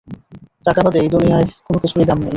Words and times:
টাকা 0.65 0.79
বাদে 0.85 0.99
এ 0.99 1.07
দুনিয়ায় 1.13 1.47
কোনো 1.65 1.77
কিছুরই 1.83 2.05
দাম 2.05 2.19
নেই। 2.19 2.29